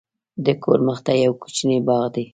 د 0.45 0.47
کور 0.63 0.79
مخته 0.87 1.11
یو 1.23 1.33
کوچنی 1.41 1.77
باغ 1.87 2.03
دی. 2.13 2.25